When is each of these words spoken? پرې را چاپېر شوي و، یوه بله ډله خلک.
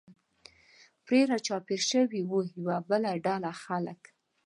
پرې 1.05 1.19
را 1.29 1.37
چاپېر 1.47 1.81
شوي 1.91 2.21
و، 2.25 2.31
یوه 2.57 2.77
بله 2.89 3.11
ډله 3.25 3.51
خلک. 3.63 4.01